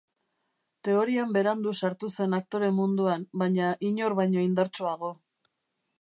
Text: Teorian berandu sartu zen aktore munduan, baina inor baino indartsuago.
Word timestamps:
Teorian 0.87 1.35
berandu 1.35 1.73
sartu 1.83 2.09
zen 2.15 2.33
aktore 2.39 2.71
munduan, 2.79 3.27
baina 3.43 3.71
inor 3.91 4.17
baino 4.21 4.45
indartsuago. 4.51 5.17